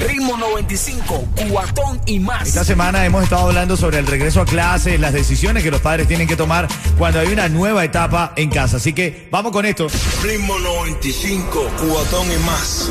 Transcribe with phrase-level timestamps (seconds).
[0.00, 2.48] Ritmo 95, cuatón y más.
[2.48, 6.06] Esta semana hemos estado hablando sobre el regreso a clases, las decisiones que los padres
[6.06, 8.76] tienen que tomar cuando hay una nueva etapa en casa.
[8.76, 9.86] Así que vamos con esto.
[10.22, 12.90] Ritmo 95, cubatón y más.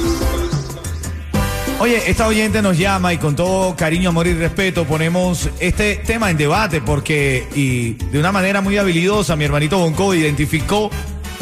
[1.77, 6.31] Oye, esta oyente nos llama y con todo cariño, amor y respeto ponemos este tema
[6.31, 10.89] en debate porque, y de una manera muy habilidosa, mi hermanito Bonco identificó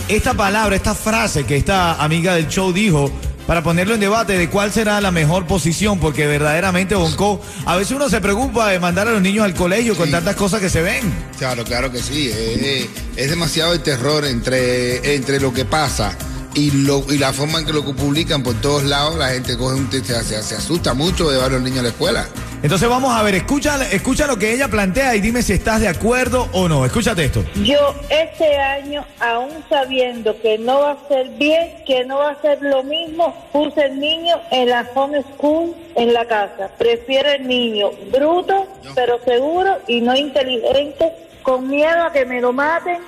[0.08, 3.12] esta palabra, esta frase que esta amiga del show dijo
[3.48, 7.92] para ponerlo en debate de cuál será la mejor posición, porque verdaderamente, Bonco, a veces
[7.96, 10.82] uno se preocupa de mandar a los niños al colegio con tantas cosas que se
[10.82, 11.02] ven.
[11.38, 12.30] Claro, claro que sí.
[12.30, 16.16] Es, es demasiado el terror entre, entre lo que pasa
[16.54, 19.18] y, lo, y la forma en que lo publican por todos lados.
[19.18, 21.84] La gente coge un, se, se, se asusta mucho de llevar a los niños a
[21.84, 22.28] la escuela.
[22.64, 25.90] Entonces vamos a ver, escucha, escucha lo que ella plantea y dime si estás de
[25.90, 26.86] acuerdo o no.
[26.86, 27.44] Escúchate esto.
[27.56, 32.42] Yo este año, aún sabiendo que no va a ser bien, que no va a
[32.42, 36.70] ser lo mismo, puse el niño en la home school en la casa.
[36.78, 41.12] Prefiero el niño bruto, pero seguro y no inteligente,
[41.42, 43.00] con miedo a que me lo maten,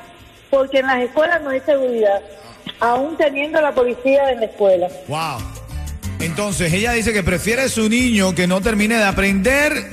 [0.50, 2.22] porque en las escuelas no hay seguridad,
[2.81, 4.90] aún teniendo la policía en la escuela.
[5.08, 5.55] Wow.
[6.26, 9.90] Entonces ella dice que prefiere su niño que no termine de aprender,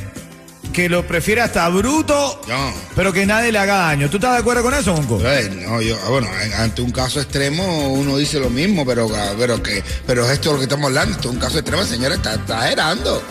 [0.72, 2.72] que lo prefiere hasta bruto, No.
[2.97, 4.08] pero que nadie le haga daño.
[4.08, 5.20] ¿Tú estás de acuerdo con eso, Bonco?
[5.22, 9.08] Eh, no, yo, ah, bueno, en- ante un caso extremo uno dice lo mismo, pero,
[9.14, 11.84] ah, pero que, pero esto es lo que estamos hablando, esto es un caso extremo,
[11.84, 13.22] señora, está exagerando.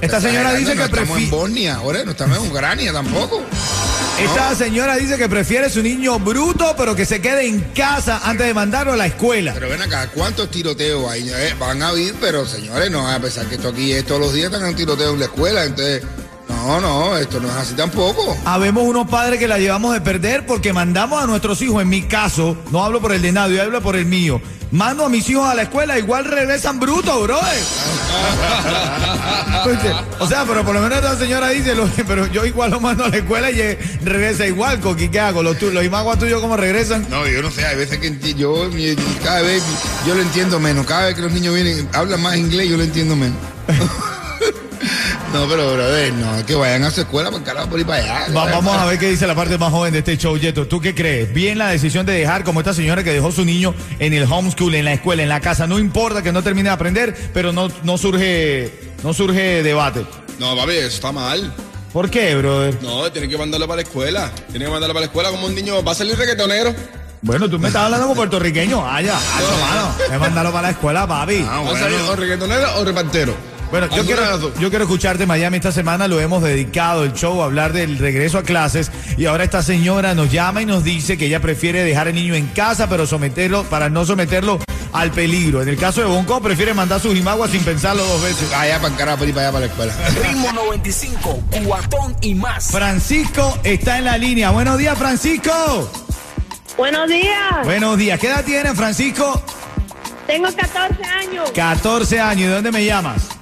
[0.00, 1.30] Esta señora dice que no estamos en prefiere.
[1.36, 3.42] Bosnia, ahora no estamos en Ucrania tampoco.
[4.20, 8.46] Esta señora dice que prefiere su niño bruto, pero que se quede en casa antes
[8.46, 9.54] de mandarlo a la escuela.
[9.54, 11.26] Pero ven acá, ¿cuántos tiroteos hay?
[11.30, 14.34] Eh, van a haber, pero señores, no, a pesar que esto aquí es todos los
[14.34, 16.02] días, están en un tiroteo en la escuela, entonces,
[16.48, 18.36] no, no, esto no es así tampoco.
[18.44, 22.02] Habemos unos padres que la llevamos de perder porque mandamos a nuestros hijos, en mi
[22.02, 24.42] caso, no hablo por el de nadie, hablo por el mío.
[24.72, 27.60] Mando a mis hijos a la escuela, igual regresan brutos, brother.
[30.20, 31.74] O sea, pero por lo menos esta señora dice,
[32.06, 35.42] pero yo igual lo mando a la escuela y eh, regresa igual, Coqui, ¿qué hago?
[35.42, 37.06] Los, los imaguas tuyos, ¿cómo regresan?
[37.10, 38.70] No, yo no sé, hay veces que yo,
[39.22, 39.62] cada vez,
[40.06, 42.84] yo lo entiendo menos, cada vez que los niños vienen, hablan más inglés, yo lo
[42.84, 43.38] entiendo menos.
[45.32, 48.34] no, pero, brother, no, que vayan a su escuela, por carajo, por ir para allá.
[48.34, 50.66] Va- vamos a ver qué dice la parte más joven de este show, Yeto.
[50.66, 51.32] ¿Tú qué crees?
[51.32, 54.74] Bien la decisión de dejar como esta señora que dejó su niño en el homeschool,
[54.74, 55.66] en la escuela, en la casa.
[55.66, 58.72] No importa que no termine de aprender, pero no, no surge,
[59.04, 60.04] no surge debate.
[60.38, 61.52] No, papi, eso está mal.
[61.92, 62.76] ¿Por qué, brother?
[62.82, 64.30] No, tiene que mandarlo para la escuela.
[64.50, 65.82] Tiene que mandarlo para la escuela como un niño.
[65.82, 66.74] Va a salir reggaetonero.
[67.22, 68.82] Bueno, tú me estás hablando como puertorriqueño.
[68.84, 69.16] Ah, ya.
[69.16, 70.18] Hacho, mano.
[70.20, 71.44] Mandarlo para la escuela, papi.
[71.48, 73.34] Ah, Va a salir o reggaetonero o repartero.
[73.70, 77.44] Bueno, yo quiero, yo quiero escucharte Miami esta semana, lo hemos dedicado el show a
[77.44, 81.26] hablar del regreso a clases y ahora esta señora nos llama y nos dice que
[81.26, 84.58] ella prefiere dejar al niño en casa pero someterlo para no someterlo
[84.92, 85.62] al peligro.
[85.62, 88.52] En el caso de Bonco prefiere mandar sus imaguas sin pensarlo dos veces.
[88.52, 89.94] Allá para carajo, por ir para allá para la escuela.
[90.20, 92.72] Ritmo 95, cuatón y más.
[92.72, 94.50] Francisco está en la línea.
[94.50, 95.88] Buenos días, Francisco.
[96.76, 98.18] Buenos días, Buenos días.
[98.18, 99.40] ¿Qué edad tienes, Francisco?
[100.26, 102.48] tengo 14 años, 14 años.
[102.48, 103.39] ¿De dónde me llamas?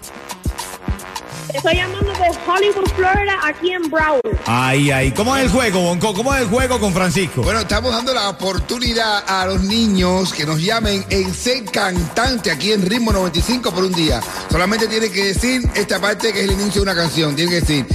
[1.55, 4.39] Estoy llamando de Hollywood, Florida, aquí en Broward.
[4.47, 5.13] Ay, ay.
[5.13, 6.15] ¿Cómo es el juego, Bonco?
[6.15, 7.43] ¿Cómo es el juego con Francisco?
[7.43, 12.73] Bueno, estamos dando la oportunidad a los niños que nos llamen en ser cantante aquí
[12.73, 14.21] en Ritmo 95 por un día.
[14.51, 17.35] Solamente tiene que decir esta parte que es el inicio de una canción.
[17.35, 17.87] Tiene que decir,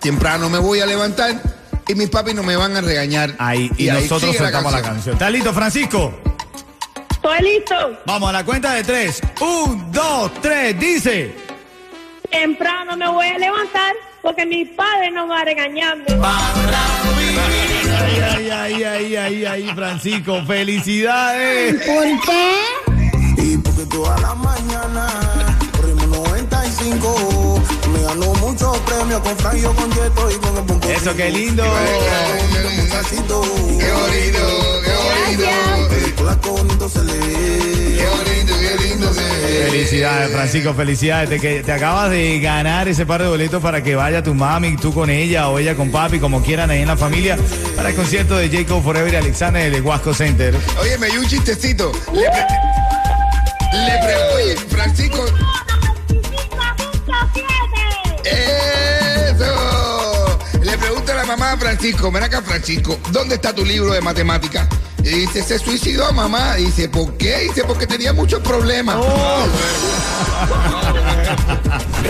[0.00, 1.40] temprano me voy a levantar
[1.86, 3.34] y mis papis no me van a regañar.
[3.38, 5.14] Ahí, y, nosotros sigue soltamos la canción.
[5.14, 6.14] ¿Estás listo, Francisco?
[7.10, 9.22] Estoy listo, Vamos a la cuenta de tres.
[9.40, 11.43] Un, dos, tres, dice.
[12.34, 16.04] Temprano me voy a levantar porque mis padres no van a regañarme.
[18.00, 21.80] Ay, ay, ay, ay, ay, ay, Francisco, felicidades.
[23.36, 25.06] Y porque toda la mañana,
[26.78, 27.62] 95,
[27.92, 30.88] me ganó muchos premios con Frangio, con Yeto y con el Bonco.
[30.88, 31.62] Eso, qué lindo.
[31.62, 31.68] Qué
[33.92, 35.88] bonito, qué bonito.
[35.88, 37.96] película que bonito se le ve.
[37.96, 39.66] Qué bonito, qué lindo se ve.
[39.70, 41.28] Felicidades, Francisco, felicidades.
[41.30, 44.76] Te, que te acabas de ganar ese par de boletos para que vaya tu mami,
[44.76, 47.36] tú con ella o ella con papi, como quieran ahí en la familia,
[47.76, 50.56] para el concierto de Jacob Forever y Alexander en el Huasco Center.
[50.80, 51.92] Oye, me dio un chistecito.
[52.12, 52.46] Le, pre-
[53.86, 55.24] le pre- oye, Francisco,
[61.36, 64.68] mamá Francisco, ven acá Francisco, ¿dónde está tu libro de matemáticas?
[65.02, 66.58] Y dice, se suicidó mamá.
[66.58, 67.44] Y dice, ¿por qué?
[67.44, 68.96] Y dice, porque tenía muchos problemas.
[68.98, 69.46] Oh.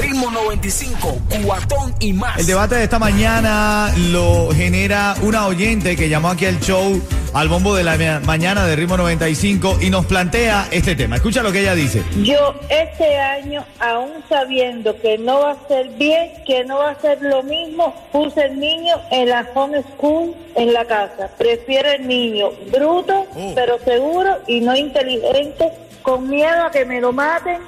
[0.00, 2.38] Ritmo 95, cuatón y más.
[2.38, 7.00] El debate de esta mañana lo genera una oyente que llamó aquí al show
[7.34, 11.16] al bombo de la ma- mañana de Ritmo 95 y nos plantea este tema.
[11.16, 12.02] Escucha lo que ella dice.
[12.22, 17.00] Yo este año, aún sabiendo que no va a ser bien, que no va a
[17.00, 21.28] ser lo mismo, puse el niño en la home school en la casa.
[21.36, 23.52] Prefiero el niño bruto, Oh.
[23.54, 25.70] pero seguro y no inteligente,
[26.02, 27.58] con miedo a que me lo maten,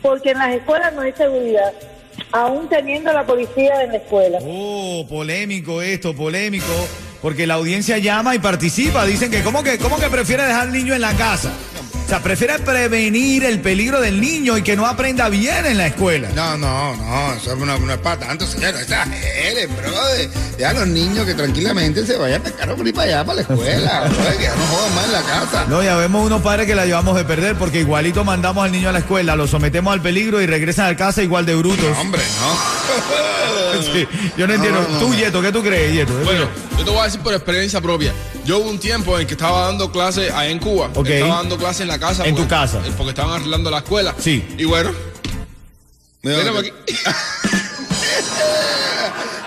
[0.00, 1.72] porque en las escuelas no hay seguridad,
[2.30, 4.38] aún teniendo la policía en la escuela.
[4.42, 6.66] Oh, polémico esto, polémico,
[7.22, 9.04] porque la audiencia llama y participa.
[9.04, 11.52] Dicen que cómo que cómo que prefiere dejar al niño en la casa.
[12.08, 15.88] O sea, prefiere prevenir el peligro del niño y que no aprenda bien en la
[15.88, 16.30] escuela.
[16.34, 18.74] No, no, no, eso no, no es para tanto, señor.
[18.76, 20.30] Exageren, brother.
[20.58, 23.40] Ya los niños que tranquilamente se vayan a pescar por ir para allá, para la
[23.42, 24.00] escuela.
[24.08, 25.66] brother, que ya no jodan más en la casa.
[25.68, 28.88] No, ya vemos unos padres que la llevamos de perder porque igualito mandamos al niño
[28.88, 31.90] a la escuela, lo sometemos al peligro y regresan a casa igual de brutos.
[31.94, 32.88] No, hombre, no.
[33.92, 34.80] Sí, yo no entiendo.
[34.80, 34.98] no, no.
[34.98, 36.12] Tú, Yeto, ¿qué tú crees, Yeto?
[36.24, 38.12] Bueno, yo te voy a decir por experiencia propia.
[38.48, 40.88] Yo hubo un tiempo en que estaba dando clases allá en Cuba.
[40.94, 41.06] Ok.
[41.06, 42.26] Estaba dando clases en la casa.
[42.26, 42.80] En tu casa.
[42.96, 44.14] Porque estaban arreglando la escuela.
[44.18, 44.42] Sí.
[44.56, 44.90] Y bueno,
[46.22, 46.72] Mira, mírame aquí.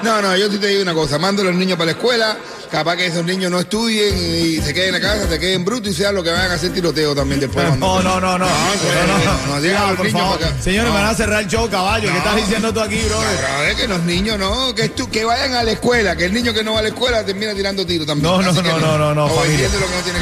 [0.03, 2.35] No, no, yo sí te digo una cosa, mando a los niños para la escuela,
[2.71, 5.91] capaz que esos niños no estudien y se queden en la casa, se queden brutos
[5.91, 7.65] y sean lo que vayan a hacer tiroteo también después.
[7.77, 8.45] No, no, no, no.
[8.47, 10.39] No, no, no, por favor.
[10.61, 12.09] Señores, van a cerrar el show, caballo.
[12.09, 13.27] ¿Qué estás diciendo tú aquí, brother?
[13.37, 16.53] Pero es que los niños no, que, que vayan a la escuela, que el niño
[16.53, 18.31] que no va a la escuela termina tirando tiros también.
[18.31, 19.29] No, no, no, no, no, no,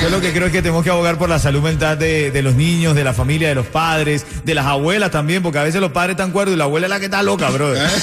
[0.01, 2.55] Yo lo que creo es que tenemos que abogar por la salud mental de, los
[2.55, 5.91] niños, de la familia, de los padres, de las abuelas también, porque a veces los
[5.91, 7.87] padres están cuerdos y la abuela es la que está loca, brother.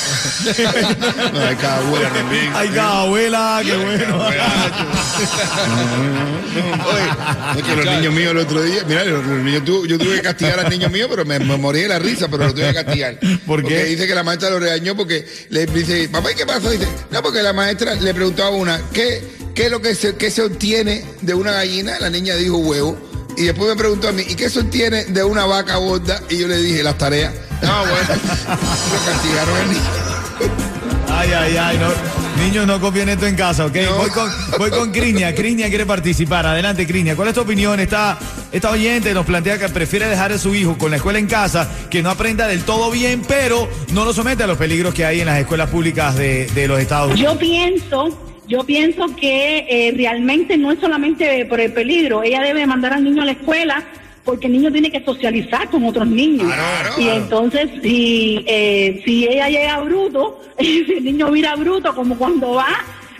[1.32, 2.52] No, hay cada abuela también.
[2.54, 4.35] Ay, cada abuela, qué bueno.
[6.86, 9.98] Oye, es que los niños míos el otro día, mira, los, los niños tu- yo
[9.98, 12.54] tuve que castigar al niño mío, pero me, me morí de la risa, pero lo
[12.54, 13.18] tuve que castigar.
[13.46, 13.68] ¿Por qué?
[13.68, 16.70] Porque dice que la maestra lo regañó porque le dice, papá, ¿y qué pasó?
[16.70, 19.22] Dice, no, porque la maestra le preguntó a una, ¿qué,
[19.54, 21.98] qué es lo que se, qué se obtiene de una gallina?
[22.00, 22.98] La niña dijo huevo.
[23.36, 26.22] Y después me preguntó a mí, ¿y qué se obtiene de una vaca gorda?
[26.30, 27.34] Y yo le dije, las tareas.
[27.62, 28.22] Ah, bueno.
[28.48, 29.82] lo castigaron al niño.
[31.08, 32.25] Ay, ay, ay, no.
[32.46, 33.74] Niños, no confíen esto en casa, ¿ok?
[33.74, 33.96] No.
[33.96, 35.34] Voy con, voy con Crinia.
[35.34, 36.46] Crinia quiere participar.
[36.46, 37.16] Adelante, Crinia.
[37.16, 37.80] ¿Cuál es tu opinión?
[37.80, 38.16] Esta,
[38.52, 41.68] esta oyente nos plantea que prefiere dejar a su hijo con la escuela en casa,
[41.90, 45.20] que no aprenda del todo bien, pero no lo somete a los peligros que hay
[45.20, 47.32] en las escuelas públicas de, de los Estados Unidos.
[47.32, 52.64] Yo pienso, yo pienso que eh, realmente no es solamente por el peligro, ella debe
[52.64, 53.84] mandar al niño a la escuela
[54.26, 56.52] porque el niño tiene que socializar con otros niños.
[56.52, 57.22] Claro, y claro.
[57.22, 62.66] entonces, si, eh, si ella llega bruto, si el niño mira bruto como cuando va,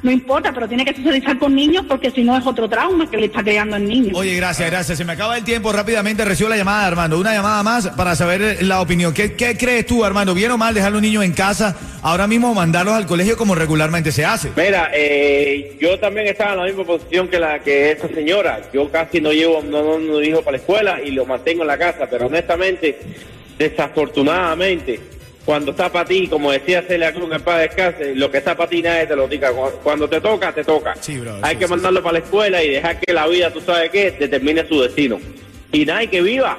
[0.02, 3.16] no importa, pero tiene que socializar con niños porque si no es otro trauma que
[3.16, 4.12] le está creando al niño.
[4.14, 4.98] Oye, gracias, gracias.
[4.98, 5.72] Se me acaba el tiempo.
[5.72, 7.18] Rápidamente recibo la llamada Armando.
[7.18, 9.14] Una llamada más para saber la opinión.
[9.14, 10.34] ¿Qué, qué crees tú, Armando?
[10.34, 11.76] ¿Bien o mal dejar a los niños en casa
[12.08, 14.50] ahora mismo mandarlos al colegio como regularmente se hace?
[14.56, 18.60] Mira, eh, yo también estaba en la misma posición que la que esta señora.
[18.72, 21.68] Yo casi no llevo no, no, no hijo para la escuela y lo mantengo en
[21.68, 22.98] la casa, pero honestamente,
[23.58, 25.00] desafortunadamente,
[25.44, 28.68] cuando está para ti, como decía Celia Cruz en paz descanse, lo que está para
[28.68, 29.52] ti nadie te lo diga.
[29.52, 30.94] Cu- Cuando te toca, te toca.
[31.00, 33.60] Sí, bro, Hay que sí, mandarlo para la escuela y dejar que la vida, tú
[33.60, 35.20] sabes qué, determine su destino.
[35.72, 36.58] Y nadie que viva.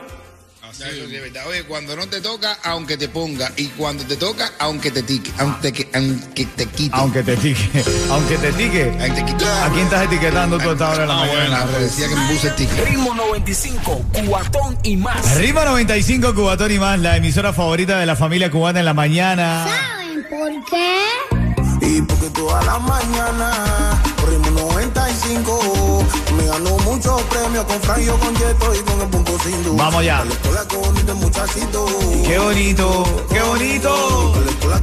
[0.79, 1.47] Ya, eso sí es verdad.
[1.47, 3.51] Oye, cuando no te toca, aunque te ponga.
[3.57, 5.31] Y cuando te toca, aunque te tique.
[5.39, 6.95] Aunque, que- aunque te quite.
[6.95, 7.83] Aunque te tique.
[8.11, 8.83] Aunque te tique.
[9.01, 9.45] Aunque te.
[9.45, 11.43] ¿A quién estás etiquetando tú a esta hora de la Ah, mañana?
[11.45, 11.95] en bueno, redes?
[11.97, 12.87] decía que me puse ticket.
[12.89, 15.35] Ritmo 95, cuatón y más.
[15.37, 19.65] Rima 95 Cubatón y más, la emisora favorita de la familia cubana en la mañana.
[19.67, 21.36] ¿Saben por qué?
[21.87, 26.03] Y porque toda la mañana Ritmo 95
[26.35, 30.21] Me ganó muchos premios con Franjo, con Yeto y con el punto sin Vamos ya.
[30.21, 31.87] Qué bonito
[32.27, 34.33] Qué bonito, qué bonito,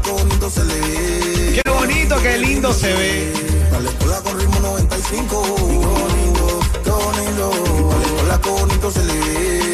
[0.03, 1.63] qué bonito se le ve.
[1.63, 3.33] Qué bonito, qué lindo se ve.
[3.77, 7.51] A la escuela con ritmo 95 Qué bonito, qué bonito.
[7.93, 9.65] A la escuela qué bonito se le ve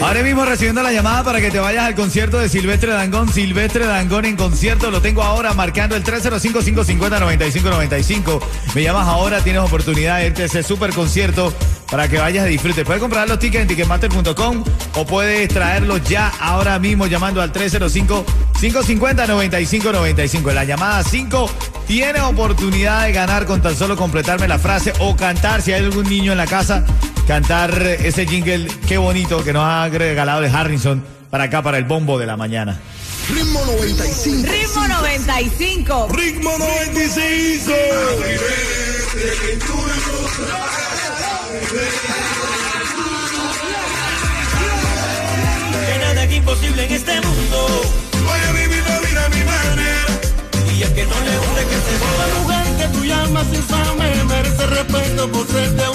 [0.00, 3.32] Ahora mismo recibiendo la llamada para que te vayas al concierto de Silvestre Dangón.
[3.32, 8.40] Silvestre Dangón en concierto, lo tengo ahora marcando el 305-550-9595.
[8.76, 11.52] Me llamas ahora, tienes oportunidad de irte a ese super concierto
[11.90, 12.84] para que vayas a disfrute.
[12.84, 14.62] Puedes comprar los tickets en ticketmaster.com
[14.94, 20.48] o puedes traerlos ya ahora mismo llamando al 305-550-9595.
[20.48, 21.50] En la llamada 5
[21.88, 26.08] tienes oportunidad de ganar con tan solo completarme la frase o cantar si hay algún
[26.08, 26.84] niño en la casa
[27.28, 31.84] cantar ese jingle, qué bonito que nos ha regalado de Harrison para acá, para el
[31.84, 32.80] bombo de la mañana.
[33.28, 34.50] Ritmo 95.
[34.50, 36.08] Ritmo 95.
[36.10, 37.72] Ritmo 95.
[45.86, 47.82] Que nada es imposible en este mundo.
[48.24, 50.06] Voy a vivir la vida a mi manera.
[50.74, 52.26] Y el que no le guste que se joda.
[52.40, 55.87] Mujer que tú llamas infame merece respeto por ser deudarte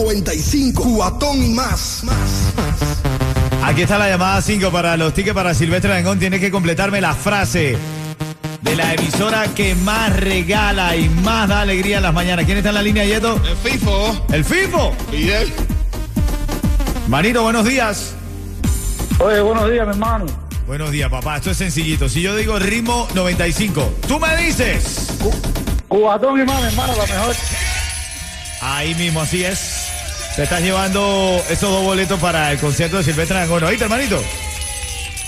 [0.00, 0.82] Ritmo 95.
[0.82, 2.02] Cubatón y más.
[3.62, 6.18] Aquí está la llamada 5 para los tickets para Silvestre Dangón.
[6.18, 7.76] Tienes que completarme la frase
[8.62, 12.46] de la emisora que más regala y más da alegría en las mañanas.
[12.46, 13.40] ¿Quién está en la línea, Yeto?
[13.46, 14.26] El FIFO.
[14.32, 14.92] ¿El FIFO?
[15.10, 15.52] Fidel.
[17.08, 18.14] Manito, buenos días.
[19.18, 20.26] Oye, buenos días, mi hermano.
[20.66, 21.36] Buenos días, papá.
[21.36, 22.08] Esto es sencillito.
[22.08, 25.08] Si yo digo ritmo 95, tú me dices.
[25.88, 27.36] Cubatón y más, mi hermano, la mejor.
[28.62, 29.79] Ahí mismo, así es.
[30.36, 33.64] Te estás llevando esos dos boletos para el concierto de Silvestre Dangón.
[33.64, 34.22] ¿Oíste, hermanito?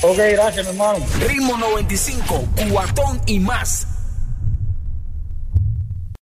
[0.03, 1.05] Ok, gracias, mi hermano.
[1.27, 3.87] Ritmo 95, cuatón y más.